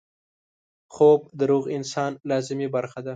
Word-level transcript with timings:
خوب 0.93 1.19
د 1.39 1.41
روغ 1.51 1.63
انسان 1.77 2.11
لازمي 2.29 2.67
برخه 2.75 2.99
ده 3.05 3.09